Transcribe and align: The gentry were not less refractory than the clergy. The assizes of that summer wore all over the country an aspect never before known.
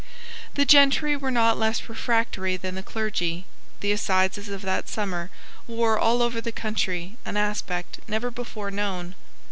The 0.55 0.65
gentry 0.65 1.15
were 1.15 1.29
not 1.29 1.59
less 1.59 1.87
refractory 1.87 2.57
than 2.57 2.73
the 2.73 2.81
clergy. 2.81 3.45
The 3.81 3.91
assizes 3.91 4.49
of 4.49 4.63
that 4.63 4.89
summer 4.89 5.29
wore 5.67 5.99
all 5.99 6.23
over 6.23 6.41
the 6.41 6.51
country 6.51 7.17
an 7.23 7.37
aspect 7.37 7.99
never 8.07 8.31
before 8.31 8.71
known. 8.71 9.13